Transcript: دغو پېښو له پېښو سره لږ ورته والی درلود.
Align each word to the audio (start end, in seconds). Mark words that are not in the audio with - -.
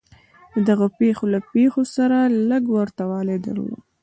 دغو 0.67 0.87
پېښو 0.99 1.25
له 1.33 1.39
پېښو 1.53 1.83
سره 1.95 2.17
لږ 2.49 2.63
ورته 2.77 3.03
والی 3.11 3.37
درلود. 3.45 3.81